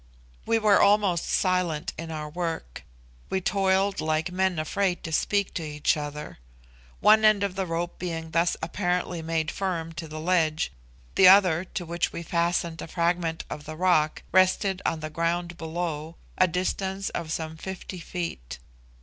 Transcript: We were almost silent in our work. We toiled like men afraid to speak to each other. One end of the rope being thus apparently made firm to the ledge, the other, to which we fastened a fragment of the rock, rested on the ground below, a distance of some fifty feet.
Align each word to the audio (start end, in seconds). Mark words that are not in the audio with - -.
We 0.47 0.57
were 0.57 0.81
almost 0.81 1.29
silent 1.29 1.93
in 1.95 2.09
our 2.09 2.27
work. 2.27 2.83
We 3.29 3.39
toiled 3.39 4.01
like 4.01 4.31
men 4.31 4.57
afraid 4.57 5.03
to 5.03 5.11
speak 5.11 5.53
to 5.53 5.63
each 5.63 5.95
other. 5.95 6.39
One 7.01 7.23
end 7.23 7.43
of 7.43 7.53
the 7.53 7.67
rope 7.67 7.99
being 7.99 8.31
thus 8.31 8.57
apparently 8.63 9.21
made 9.21 9.51
firm 9.51 9.93
to 9.93 10.07
the 10.07 10.19
ledge, 10.19 10.71
the 11.13 11.27
other, 11.27 11.63
to 11.65 11.85
which 11.85 12.11
we 12.11 12.23
fastened 12.23 12.81
a 12.81 12.87
fragment 12.87 13.45
of 13.47 13.65
the 13.65 13.75
rock, 13.75 14.23
rested 14.31 14.81
on 14.87 15.01
the 15.01 15.11
ground 15.11 15.55
below, 15.55 16.15
a 16.35 16.47
distance 16.47 17.09
of 17.11 17.31
some 17.31 17.55
fifty 17.55 17.99
feet. 17.99 18.57